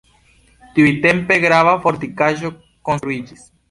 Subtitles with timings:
[0.77, 2.55] Tiutempe grava fortikaĵo
[2.93, 3.51] konstruiĝis.